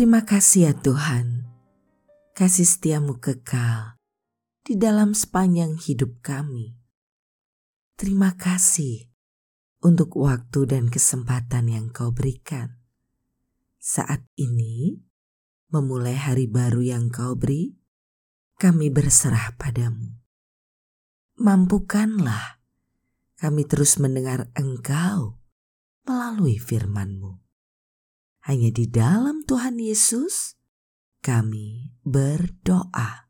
[0.00, 1.44] Terima kasih ya Tuhan,
[2.32, 4.00] kasih setiamu kekal
[4.64, 6.72] di dalam sepanjang hidup kami.
[8.00, 9.12] Terima kasih
[9.84, 12.80] untuk waktu dan kesempatan yang kau berikan.
[13.76, 15.04] Saat ini,
[15.68, 17.76] memulai hari baru yang kau beri,
[18.56, 20.16] kami berserah padamu.
[21.36, 22.56] Mampukanlah
[23.36, 25.36] kami terus mendengar engkau
[26.08, 27.49] melalui firman-Mu.
[28.48, 30.56] Hanya di dalam Tuhan Yesus
[31.20, 33.28] kami berdoa.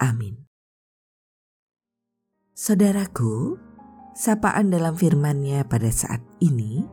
[0.00, 0.48] Amin.
[2.54, 3.60] Saudaraku,
[4.16, 6.86] sapaan dalam firman-Nya pada saat ini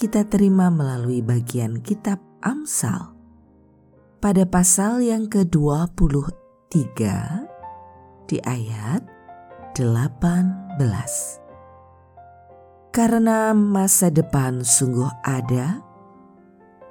[0.00, 3.16] kita terima melalui bagian kitab Amsal
[4.20, 6.98] pada pasal yang ke-23
[8.26, 9.04] di ayat
[9.78, 10.82] 18.
[12.90, 15.85] Karena masa depan sungguh ada,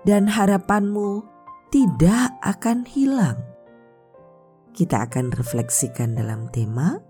[0.06, 1.26] dan harapanmu
[1.74, 3.42] tidak akan hilang.
[4.72, 7.02] Kita akan refleksikan dalam tema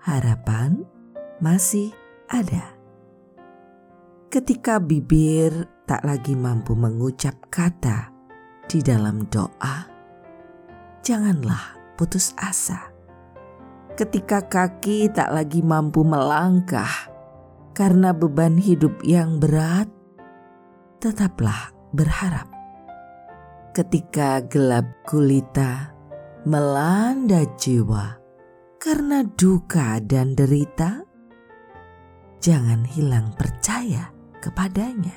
[0.00, 0.86] harapan
[1.42, 1.90] masih
[2.30, 2.78] ada.
[4.30, 8.14] Ketika bibir tak lagi mampu mengucap kata
[8.70, 9.90] di dalam doa,
[11.02, 12.94] janganlah putus asa.
[13.98, 17.10] Ketika kaki tak lagi mampu melangkah
[17.74, 19.90] karena beban hidup yang berat,
[21.02, 22.46] tetaplah berharap.
[23.70, 25.94] Ketika gelap gulita
[26.42, 28.18] melanda jiwa
[28.82, 31.06] karena duka dan derita,
[32.40, 35.14] jangan hilang percaya kepadanya.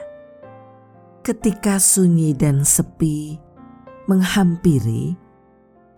[1.23, 3.39] Ketika sunyi dan sepi
[4.11, 5.15] menghampiri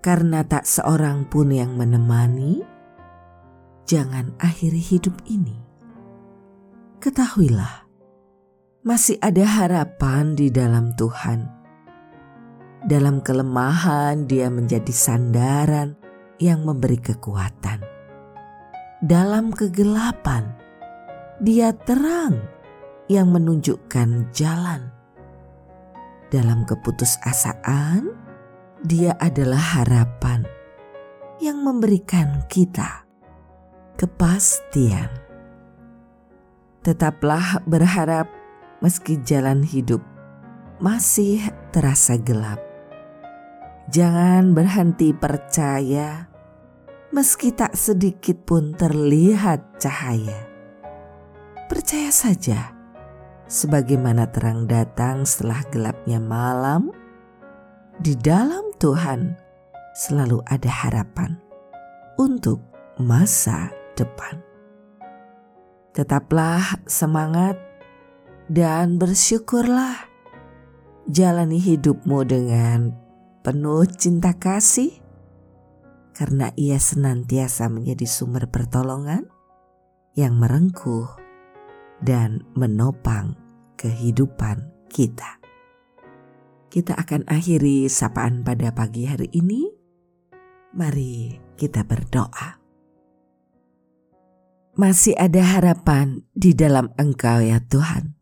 [0.05, 2.61] karena tak seorang pun yang menemani,
[3.89, 5.57] jangan akhiri hidup ini.
[7.01, 7.84] Ketahuilah,
[8.85, 11.49] masih ada harapan di dalam Tuhan.
[12.85, 15.97] Dalam kelemahan, Dia menjadi sandaran
[16.37, 17.81] yang memberi kekuatan.
[19.01, 20.53] Dalam kegelapan,
[21.41, 22.37] Dia terang
[23.09, 24.93] yang menunjukkan jalan.
[26.29, 28.05] Dalam keputusasaan,
[28.85, 30.45] Dia adalah harapan
[31.41, 33.01] yang memberikan kita
[33.97, 35.09] kepastian.
[36.85, 38.29] Tetaplah berharap
[38.85, 39.97] meski jalan hidup
[40.77, 41.41] masih
[41.73, 42.61] terasa gelap.
[43.89, 46.29] Jangan berhenti percaya,
[47.09, 50.37] meski tak sedikit pun terlihat cahaya.
[51.65, 52.77] Percaya saja,
[53.49, 56.93] sebagaimana terang datang setelah gelapnya malam,
[57.97, 59.33] di dalam Tuhan
[59.97, 61.41] selalu ada harapan
[62.21, 62.61] untuk
[63.01, 64.37] masa depan.
[65.97, 67.74] Tetaplah semangat
[68.45, 70.05] dan bersyukurlah
[71.09, 72.93] jalani hidupmu dengan
[73.41, 75.01] penuh cinta kasih
[76.13, 79.27] karena ia senantiasa menjadi sumber pertolongan
[80.15, 81.09] yang merengkuh
[81.99, 83.35] dan menopang
[83.75, 85.41] kehidupan kita.
[86.71, 89.67] Kita akan akhiri sapaan pada pagi hari ini.
[90.75, 92.59] Mari kita berdoa.
[94.75, 98.14] Masih ada harapan di dalam Engkau ya Tuhan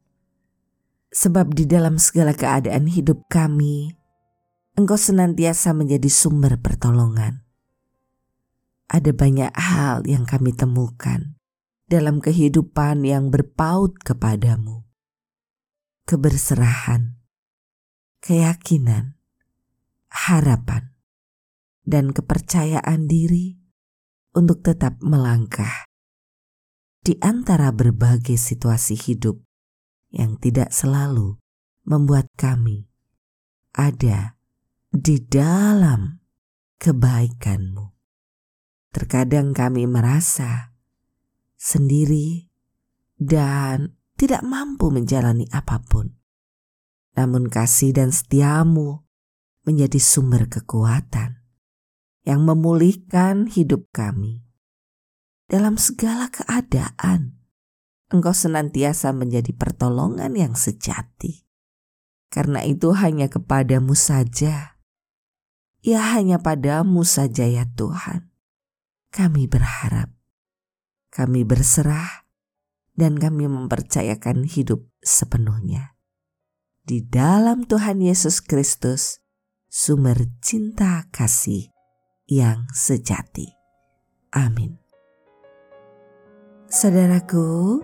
[1.14, 3.94] sebab di dalam segala keadaan hidup kami,
[4.74, 7.46] Engkau senantiasa menjadi sumber pertolongan.
[8.90, 11.38] Ada banyak hal yang kami temukan
[11.86, 14.82] dalam kehidupan yang berpaut kepadamu.
[16.10, 17.22] Keberserahan,
[18.26, 19.14] keyakinan,
[20.10, 20.98] harapan,
[21.86, 23.62] dan kepercayaan diri
[24.34, 25.86] untuk tetap melangkah
[27.06, 29.38] di antara berbagai situasi hidup
[30.14, 31.42] yang tidak selalu
[31.84, 32.88] membuat kami
[33.74, 34.38] ada
[34.94, 36.22] di dalam
[36.78, 37.86] kebaikanmu.
[38.94, 40.78] Terkadang kami merasa
[41.58, 42.46] sendiri
[43.18, 46.14] dan tidak mampu menjalani apa pun.
[47.18, 49.02] Namun kasih dan setiamu
[49.66, 51.42] menjadi sumber kekuatan
[52.24, 54.46] yang memulihkan hidup kami
[55.50, 57.43] dalam segala keadaan
[58.14, 61.50] engkau senantiasa menjadi pertolongan yang sejati.
[62.30, 64.74] Karena itu hanya kepadamu saja
[65.84, 68.32] Ya hanya padamu saja ya Tuhan.
[69.12, 70.16] Kami berharap,
[71.12, 72.24] kami berserah,
[72.96, 76.00] dan kami mempercayakan hidup sepenuhnya.
[76.88, 79.20] Di dalam Tuhan Yesus Kristus,
[79.68, 81.68] sumber cinta kasih
[82.32, 83.52] yang sejati.
[84.32, 84.80] Amin.
[86.72, 87.84] Saudaraku,